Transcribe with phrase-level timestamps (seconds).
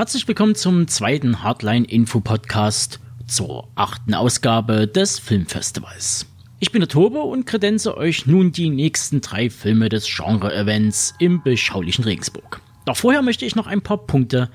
[0.00, 6.24] Herzlich willkommen zum zweiten Hardline Info Podcast zur achten Ausgabe des Filmfestivals.
[6.58, 11.42] Ich bin der Tobe und kredenze euch nun die nächsten drei Filme des Genre-Events im
[11.42, 12.62] beschaulichen Regensburg.
[12.86, 14.48] Doch vorher möchte ich noch ein paar Punkte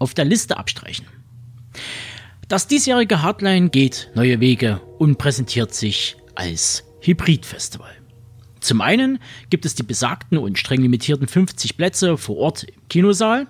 [0.00, 1.06] auf der Liste abstreichen.
[2.48, 7.92] Das diesjährige Hardline geht neue Wege und präsentiert sich als Hybrid-Festival.
[8.58, 13.46] Zum einen gibt es die besagten und streng limitierten 50 Plätze vor Ort im Kinosaal.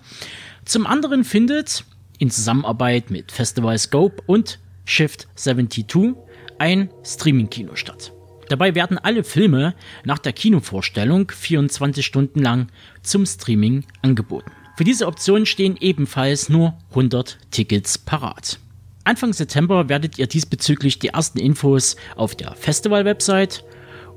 [0.69, 1.87] Zum anderen findet
[2.19, 6.13] in Zusammenarbeit mit Festival Scope und Shift 72
[6.59, 8.13] ein Streaming-Kino statt.
[8.51, 12.67] Dabei werden alle Filme nach der Kinovorstellung 24 Stunden lang
[13.03, 14.53] zum Streaming angeboten.
[14.77, 18.59] Für diese Option stehen ebenfalls nur 100 Tickets parat.
[19.05, 23.65] Anfang September werdet ihr diesbezüglich die ersten Infos auf der Festival-Website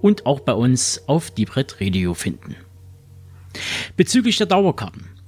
[0.02, 2.57] und auch bei uns auf Deepred Radio finden.
[3.95, 5.20] Bezüglich der Dauerkarten.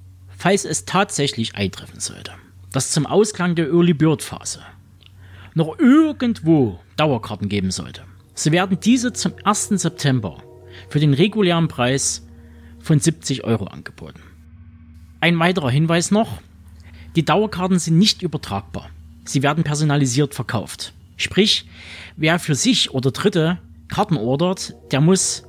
[0.44, 2.34] Falls es tatsächlich eintreffen sollte,
[2.74, 4.60] dass zum Ausklang der Early Bird Phase
[5.54, 8.04] noch irgendwo Dauerkarten geben sollte,
[8.36, 9.70] so werden diese zum 1.
[9.70, 10.44] September
[10.90, 12.28] für den regulären Preis
[12.82, 14.20] von 70 Euro angeboten.
[15.22, 16.42] Ein weiterer Hinweis noch,
[17.16, 18.90] die Dauerkarten sind nicht übertragbar.
[19.24, 20.92] Sie werden personalisiert verkauft.
[21.16, 21.70] Sprich,
[22.18, 25.44] wer für sich oder Dritte Karten ordert, der muss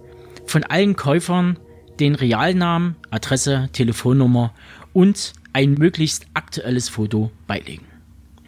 [0.47, 1.59] von allen Käufern
[1.99, 4.53] den Realnamen, Adresse, Telefonnummer
[4.95, 7.85] und ein möglichst aktuelles Foto beilegen.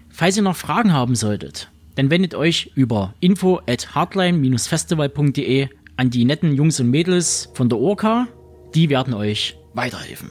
[0.08, 6.24] Falls ihr noch Fragen haben solltet, dann wendet euch über info at hardline-festival.de an die
[6.24, 8.28] netten Jungs und Mädels von der Orca.
[8.74, 10.30] Die werden euch weiterhelfen.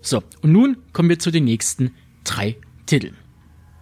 [0.00, 1.92] So, und nun kommen wir zu den nächsten
[2.24, 2.56] drei
[2.86, 3.16] Titeln.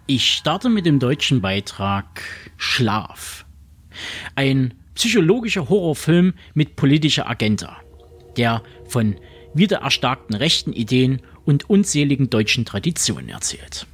[0.07, 2.21] Ich starte mit dem deutschen Beitrag
[2.57, 3.45] Schlaf.
[4.35, 7.77] Ein psychologischer Horrorfilm mit politischer Agenda,
[8.37, 9.15] der von
[9.53, 13.87] wiedererstarkten rechten Ideen und unzähligen deutschen Traditionen erzählt.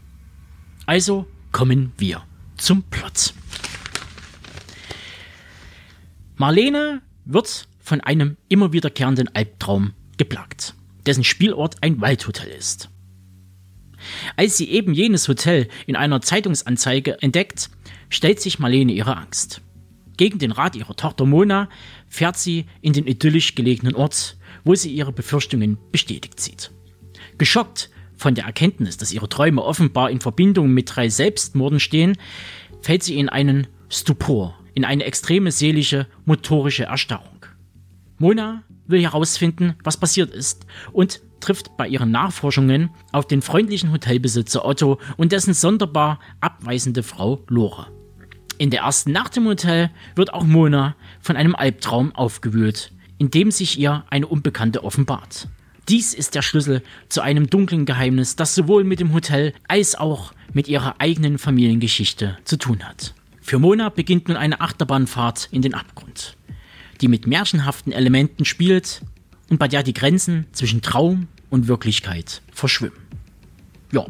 [0.85, 2.24] Also kommen wir
[2.58, 3.34] zum Plot.
[6.36, 10.75] Marlene wird von einem immer wiederkehrenden Albtraum geplagt,
[11.06, 12.90] dessen Spielort ein Waldhotel ist.
[14.36, 17.69] Als sie eben jenes Hotel in einer Zeitungsanzeige entdeckt,
[18.09, 19.62] stellt sich Marlene ihre Angst.
[20.18, 21.69] Gegen den Rat ihrer Tochter Mona
[22.07, 26.72] fährt sie in den idyllisch gelegenen Ort, wo sie ihre Befürchtungen bestätigt sieht.
[27.38, 32.18] Geschockt von der Erkenntnis, dass ihre Träume offenbar in Verbindung mit drei Selbstmorden stehen,
[32.81, 37.46] fällt sie in einen Stupor, in eine extreme seelische, motorische Erstarrung.
[38.18, 44.66] Mona will herausfinden, was passiert ist und trifft bei ihren Nachforschungen auf den freundlichen Hotelbesitzer
[44.66, 47.88] Otto und dessen sonderbar abweisende Frau Lore.
[48.58, 53.52] In der ersten Nacht im Hotel wird auch Mona von einem Albtraum aufgewühlt, in dem
[53.52, 55.48] sich ihr eine Unbekannte offenbart.
[55.90, 60.34] Dies ist der Schlüssel zu einem dunklen Geheimnis, das sowohl mit dem Hotel als auch
[60.52, 63.14] mit ihrer eigenen Familiengeschichte zu tun hat.
[63.42, 66.36] Für Mona beginnt nun eine Achterbahnfahrt in den Abgrund,
[67.00, 69.02] die mit märchenhaften Elementen spielt
[69.50, 73.00] und bei der die Grenzen zwischen Traum und Wirklichkeit verschwimmen.
[73.94, 74.06] Ja.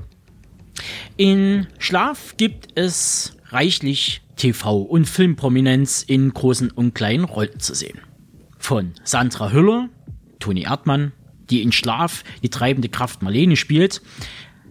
[1.16, 8.00] In Schlaf gibt es reichlich TV- und Filmprominenz in großen und kleinen Rollen zu sehen.
[8.58, 9.90] Von Sandra Hüller,
[10.40, 11.12] Toni Erdmann,
[11.50, 14.02] die in Schlaf die treibende Kraft Marlene spielt,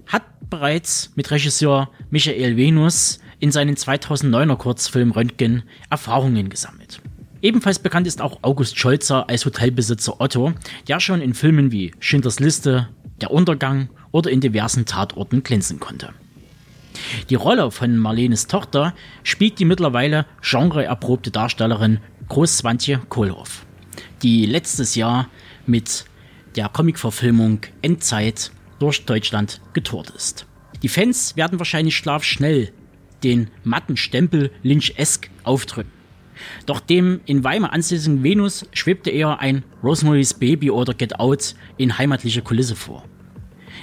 [0.06, 7.00] hat bereits mit Regisseur Michael Venus in seinen 2009er Kurzfilm Röntgen Erfahrungen gesammelt.
[7.42, 10.54] Ebenfalls bekannt ist auch August Scholzer als Hotelbesitzer Otto,
[10.88, 12.88] der schon in Filmen wie Schindlers Liste,
[13.20, 16.12] Der Untergang oder in diversen Tatorten glänzen konnte.
[17.30, 23.64] Die Rolle von Marlenes Tochter spielt die mittlerweile genreerprobte Darstellerin Großswantje Kohlhoff,
[24.22, 25.28] die letztes Jahr
[25.66, 26.04] mit
[26.56, 30.46] der Comicverfilmung Endzeit durch Deutschland getourt ist.
[30.82, 32.72] Die Fans werden wahrscheinlich schlafschnell
[33.24, 35.92] den matten Stempel Lynch-esque aufdrücken.
[36.66, 41.96] Doch dem in Weimar ansässigen Venus schwebte eher ein Rosemary's Baby oder Get Out in
[41.96, 43.04] heimatlicher Kulisse vor.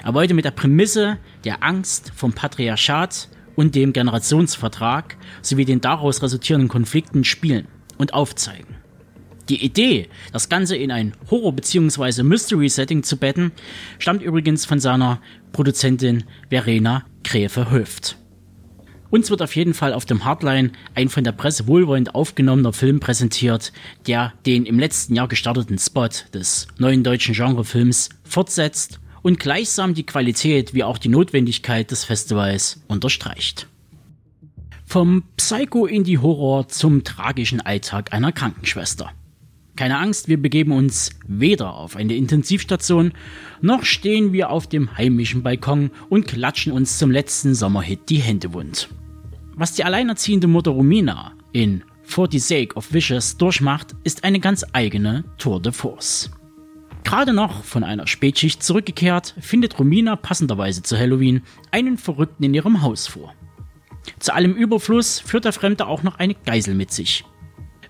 [0.04, 6.22] Er wollte mit der Prämisse der Angst vom Patriarchat und dem Generationsvertrag sowie den daraus
[6.22, 7.68] resultierenden Konflikten spielen
[7.98, 8.73] und aufzeigen.
[9.50, 12.24] Die Idee, das Ganze in ein Horror- bzw.
[12.24, 13.51] Mystery-Setting zu betten,
[14.00, 15.19] stammt übrigens von seiner
[15.51, 18.18] Produzentin Verena Gräfe-Höft.
[19.10, 23.00] Uns wird auf jeden Fall auf dem Hardline ein von der Presse wohlwollend aufgenommener Film
[23.00, 23.72] präsentiert,
[24.07, 30.06] der den im letzten Jahr gestarteten Spot des neuen deutschen Genrefilms fortsetzt und gleichsam die
[30.06, 33.68] Qualität wie auch die Notwendigkeit des Festivals unterstreicht.
[34.86, 39.12] Vom Psycho-Indie-Horror zum tragischen Alltag einer Krankenschwester.
[39.75, 43.14] Keine Angst, wir begeben uns weder auf eine Intensivstation,
[43.62, 48.54] noch stehen wir auf dem heimischen Balkon und klatschen uns zum letzten Sommerhit die Hände
[48.54, 48.90] wund.
[49.56, 54.64] Was die alleinerziehende Mutter Romina in For the Sake of Wishes durchmacht, ist eine ganz
[54.74, 56.30] eigene Tour de Force.
[57.04, 61.42] Gerade noch von einer Spätschicht zurückgekehrt, findet Romina passenderweise zu Halloween
[61.72, 63.34] einen Verrückten in ihrem Haus vor.
[64.19, 67.26] Zu allem Überfluss führt der Fremde auch noch eine Geisel mit sich.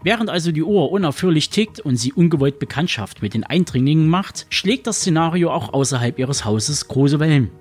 [0.04, 4.86] Während also die Uhr unaufhörlich tickt und sie ungewollt Bekanntschaft mit den Eindringlingen macht, schlägt
[4.86, 7.52] das Szenario auch außerhalb ihres Hauses große Wellen.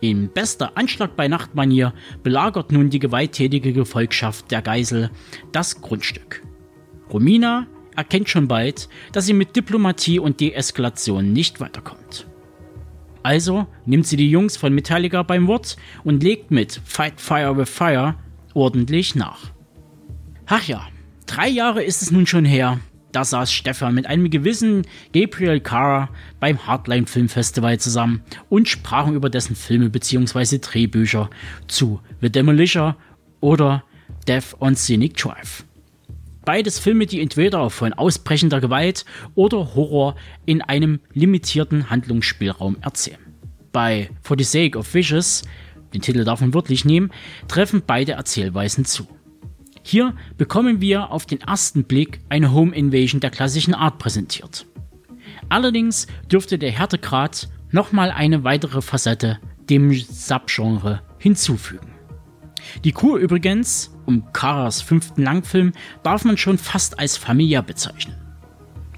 [0.00, 1.92] In bester Anschlag bei Nachtmanier
[2.22, 5.10] belagert nun die gewalttätige Gefolgschaft der Geisel
[5.52, 6.42] das Grundstück.
[7.12, 7.66] Romina
[7.96, 12.26] erkennt schon bald, dass sie mit Diplomatie und Deeskalation nicht weiterkommt.
[13.24, 17.68] Also nimmt sie die Jungs von Metallica beim Wort und legt mit Fight Fire with
[17.68, 18.14] Fire
[18.54, 19.50] ordentlich nach.
[20.46, 20.86] Ach ja,
[21.28, 22.80] Drei Jahre ist es nun schon her,
[23.12, 26.08] da saß Stefan mit einem gewissen Gabriel Carr
[26.40, 30.58] beim Hardline Filmfestival zusammen und sprachen über dessen Filme bzw.
[30.58, 31.28] Drehbücher
[31.68, 32.96] zu The Demolisher
[33.40, 33.84] oder
[34.26, 35.64] Death on Scenic Drive.
[36.46, 39.04] Beides Filme, die entweder von ausbrechender Gewalt
[39.34, 40.16] oder Horror
[40.46, 43.20] in einem limitierten Handlungsspielraum erzählen.
[43.70, 45.42] Bei For the Sake of Wishes,
[45.92, 47.10] den Titel darf man wörtlich nehmen,
[47.48, 49.06] treffen beide Erzählweisen zu.
[49.90, 54.66] Hier bekommen wir auf den ersten Blick eine Home Invasion der klassischen Art präsentiert.
[55.48, 59.38] Allerdings dürfte der Härtegrad nochmal eine weitere Facette
[59.70, 61.94] dem Subgenre hinzufügen.
[62.84, 68.16] Die Kur übrigens, um Karas fünften Langfilm, darf man schon fast als familiär bezeichnen.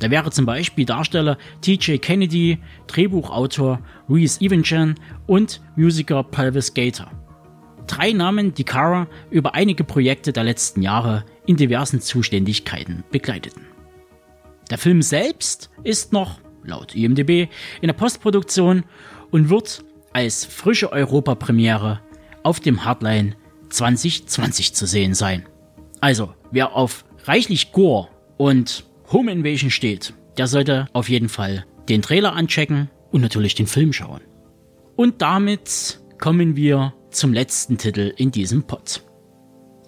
[0.00, 2.58] Da wäre zum Beispiel Darsteller TJ Kennedy,
[2.88, 3.78] Drehbuchautor
[4.08, 4.96] Reese Evenchen
[5.28, 7.12] und Musiker Pelvis Gator
[7.90, 13.66] drei Namen, die Kara über einige Projekte der letzten Jahre in diversen Zuständigkeiten begleiteten.
[14.70, 17.48] Der Film selbst ist noch, laut IMDb,
[17.80, 18.84] in der Postproduktion
[19.30, 22.00] und wird als frische Europapremiere
[22.42, 23.34] auf dem Hardline
[23.70, 25.46] 2020 zu sehen sein.
[26.00, 32.02] Also, wer auf reichlich Gore und Home Invasion steht, der sollte auf jeden Fall den
[32.02, 34.20] Trailer anchecken und natürlich den Film schauen.
[34.96, 39.02] Und damit kommen wir zum letzten Titel in diesem Pod.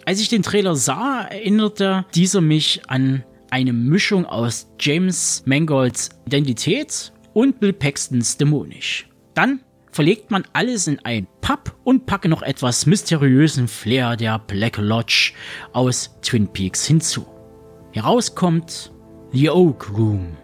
[0.04, 7.12] Als ich den Trailer sah, erinnerte dieser mich an eine Mischung aus James Mangolds Identität
[7.34, 9.08] und Bill Paxtons Dämonisch.
[9.34, 9.60] Dann
[9.92, 15.32] verlegt man alles in ein Pub und packe noch etwas mysteriösen Flair der Black Lodge
[15.72, 17.26] aus Twin Peaks hinzu.
[17.92, 18.90] Herauskommt
[19.32, 20.36] The Oak Room.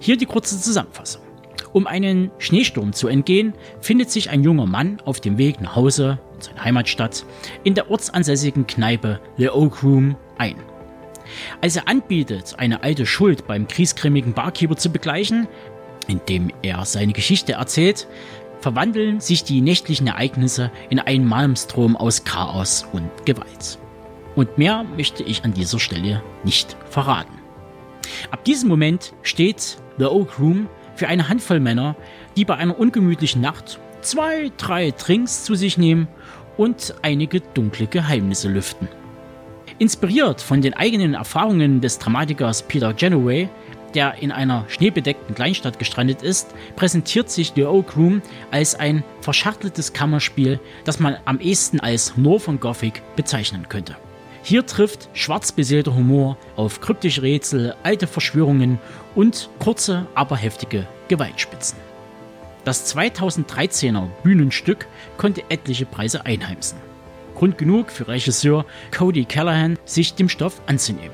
[0.00, 1.22] Hier die kurze Zusammenfassung.
[1.72, 6.18] Um einen Schneesturm zu entgehen, findet sich ein junger Mann auf dem Weg nach Hause,
[6.34, 7.24] in seine Heimatstadt,
[7.64, 10.56] in der ortsansässigen Kneipe The Oak Room ein.
[11.60, 15.46] Als er anbietet, eine alte Schuld beim kriesgrämigen Barkeeper zu begleichen,
[16.06, 18.08] indem er seine Geschichte erzählt,
[18.60, 23.78] verwandeln sich die nächtlichen Ereignisse in einen Malmstrom aus Chaos und Gewalt.
[24.34, 27.34] Und mehr möchte ich an dieser Stelle nicht verraten.
[28.30, 31.94] Ab diesem Moment steht The Oak Room für eine Handvoll Männer,
[32.36, 36.08] die bei einer ungemütlichen Nacht zwei, drei Drinks zu sich nehmen
[36.56, 38.88] und einige dunkle Geheimnisse lüften.
[39.78, 43.48] Inspiriert von den eigenen Erfahrungen des Dramatikers Peter Genoway,
[43.94, 49.92] der in einer schneebedeckten Kleinstadt gestrandet ist, präsentiert sich The Oak Room als ein verschachteltes
[49.92, 53.96] Kammerspiel, das man am ehesten als Northern Gothic bezeichnen könnte.
[54.48, 58.78] Hier trifft schwarz beseelter Humor auf kryptische Rätsel, alte Verschwörungen
[59.14, 61.76] und kurze, aber heftige Gewaltspitzen.
[62.64, 64.86] Das 2013er Bühnenstück
[65.18, 66.78] konnte etliche Preise einheimsen.
[67.34, 71.12] Grund genug für Regisseur Cody Callahan, sich dem Stoff anzunehmen.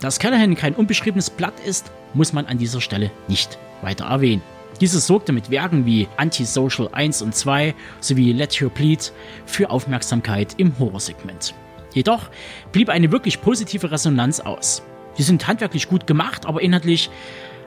[0.00, 4.42] Dass Callahan kein unbeschriebenes Blatt ist, muss man an dieser Stelle nicht weiter erwähnen.
[4.80, 9.12] Dieses sorgte mit Werken wie Antisocial 1 und 2 sowie Let Your Bleed
[9.44, 11.54] für Aufmerksamkeit im Horrorsegment.
[11.96, 12.28] Jedoch
[12.72, 14.82] blieb eine wirklich positive Resonanz aus.
[15.16, 17.08] Die sind handwerklich gut gemacht, aber inhaltlich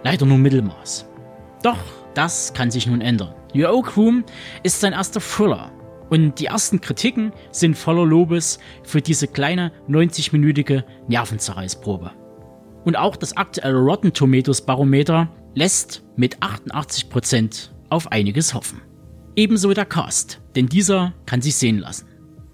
[0.04, 1.08] leider nur Mittelmaß.
[1.64, 1.80] Doch
[2.14, 3.34] das kann sich nun ändern.
[3.54, 4.24] The Oak Room
[4.62, 5.72] ist sein erster Thriller
[6.12, 12.12] und die ersten Kritiken sind voller Lobes für diese kleine 90-minütige Nervenzerreißprobe.
[12.86, 18.82] Und auch das aktuelle Rotten Tomatoes Barometer lässt mit 88% auf einiges hoffen.
[19.36, 22.06] Ebenso der Cast, denn dieser kann sich sehen lassen.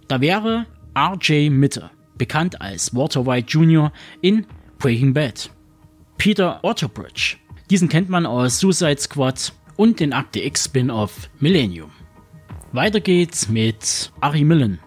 [0.08, 1.52] Da wäre R.J.
[1.52, 3.92] Mitte, bekannt als Walter White Jr.
[4.22, 4.46] in
[4.80, 5.50] Breaking Bad.
[6.18, 7.36] Peter Otterbridge,
[7.70, 11.92] diesen kennt man aus Suicide Squad und den Akte X Spin-off Millennium.
[12.72, 14.80] Weiter geht's mit Ari Millen.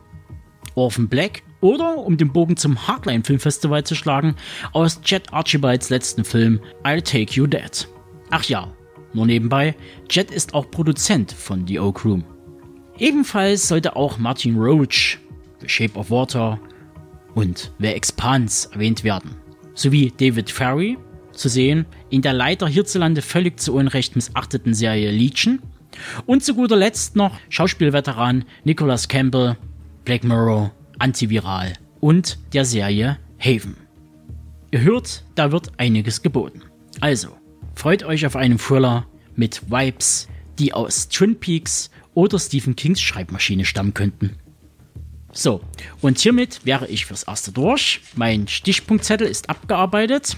[0.75, 4.35] Orphan Black Oder, um den Bogen zum Hardline Filmfestival zu schlagen,
[4.73, 7.87] aus Jet Archibalds letzten Film I'll Take You Dead.
[8.31, 8.73] Ach ja,
[9.13, 9.75] nur nebenbei,
[10.09, 12.25] Jet ist auch Produzent von The Oak Room.
[12.97, 15.19] Ebenfalls sollte auch Martin Roach,
[15.61, 16.61] The Shape of Water
[17.35, 19.37] und The Expanse erwähnt werden,
[19.75, 20.99] sowie David Ferry,
[21.33, 25.61] zu sehen in der leider hierzulande völlig zu Unrecht missachteten Serie Legion
[26.27, 29.57] und zu guter Letzt noch Schauspielveteran Nicholas Campbell,
[30.05, 33.77] Black Mirror Antiviral und der Serie Haven.
[34.71, 36.63] Ihr hört, da wird einiges geboten.
[37.01, 37.37] Also,
[37.75, 43.65] freut euch auf einen Thriller mit Vibes, die aus Twin Peaks oder Stephen Kings Schreibmaschine
[43.65, 44.37] stammen könnten.
[45.33, 45.61] So,
[46.01, 48.01] und hiermit wäre ich fürs erste durch.
[48.17, 50.37] Mein Stichpunktzettel ist abgearbeitet.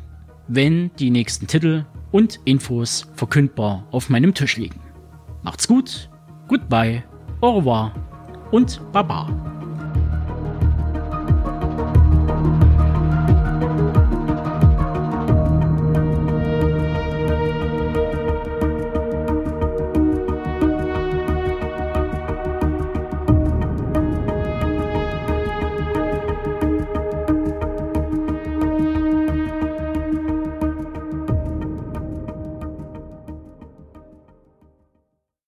[0.48, 4.78] wenn die nächsten Titel und Infos verkündbar auf meinem Tisch liegen.
[5.42, 6.08] Macht's gut,
[6.46, 7.02] goodbye,
[7.40, 7.92] au revoir
[8.52, 9.26] und baba.